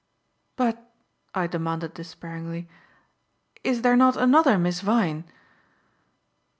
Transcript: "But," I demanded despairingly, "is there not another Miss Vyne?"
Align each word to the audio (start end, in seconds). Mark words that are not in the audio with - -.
"But," 0.55 0.91
I 1.35 1.45
demanded 1.45 1.93
despairingly, 1.93 2.67
"is 3.63 3.83
there 3.83 3.95
not 3.95 4.17
another 4.17 4.57
Miss 4.57 4.81
Vyne?" 4.81 5.25